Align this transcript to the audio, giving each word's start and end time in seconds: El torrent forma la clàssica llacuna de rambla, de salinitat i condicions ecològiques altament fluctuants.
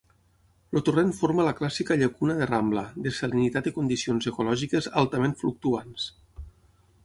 El 0.77 0.83
torrent 0.87 1.11
forma 1.17 1.45
la 1.47 1.53
clàssica 1.59 1.97
llacuna 2.03 2.37
de 2.41 2.47
rambla, 2.51 2.85
de 3.07 3.13
salinitat 3.19 3.71
i 3.73 3.77
condicions 3.77 4.31
ecològiques 4.35 4.91
altament 5.03 5.41
fluctuants. 5.43 6.13